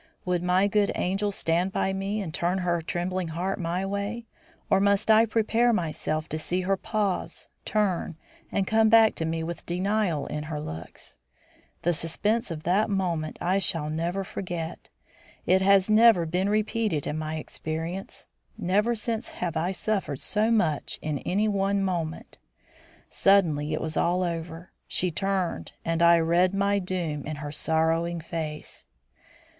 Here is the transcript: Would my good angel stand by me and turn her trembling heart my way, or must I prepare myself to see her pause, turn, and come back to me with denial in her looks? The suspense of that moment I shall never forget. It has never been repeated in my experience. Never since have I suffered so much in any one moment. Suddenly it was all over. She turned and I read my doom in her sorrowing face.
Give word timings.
Would 0.25 0.41
my 0.41 0.65
good 0.67 0.91
angel 0.95 1.31
stand 1.31 1.71
by 1.71 1.93
me 1.93 2.21
and 2.23 2.33
turn 2.33 2.57
her 2.65 2.81
trembling 2.81 3.27
heart 3.27 3.59
my 3.59 3.85
way, 3.85 4.25
or 4.67 4.79
must 4.79 5.11
I 5.11 5.27
prepare 5.27 5.71
myself 5.71 6.27
to 6.29 6.39
see 6.39 6.61
her 6.61 6.75
pause, 6.75 7.47
turn, 7.65 8.17
and 8.51 8.65
come 8.65 8.89
back 8.89 9.13
to 9.17 9.25
me 9.25 9.43
with 9.43 9.63
denial 9.67 10.25
in 10.25 10.45
her 10.45 10.59
looks? 10.59 11.17
The 11.83 11.93
suspense 11.93 12.49
of 12.49 12.63
that 12.63 12.89
moment 12.89 13.37
I 13.41 13.59
shall 13.59 13.91
never 13.91 14.23
forget. 14.23 14.89
It 15.45 15.61
has 15.61 15.87
never 15.87 16.25
been 16.25 16.49
repeated 16.49 17.05
in 17.05 17.19
my 17.19 17.35
experience. 17.35 18.25
Never 18.57 18.95
since 18.95 19.29
have 19.29 19.55
I 19.55 19.71
suffered 19.71 20.19
so 20.19 20.49
much 20.49 20.97
in 21.03 21.19
any 21.19 21.47
one 21.47 21.83
moment. 21.83 22.39
Suddenly 23.11 23.71
it 23.71 23.81
was 23.81 23.97
all 23.97 24.23
over. 24.23 24.71
She 24.87 25.11
turned 25.11 25.73
and 25.85 26.01
I 26.01 26.17
read 26.17 26.55
my 26.55 26.79
doom 26.79 27.23
in 27.27 27.35
her 27.35 27.51
sorrowing 27.51 28.19
face. 28.19 28.87